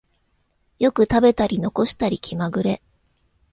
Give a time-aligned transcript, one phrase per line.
[0.79, 2.81] よく食べたり残したり気まぐれ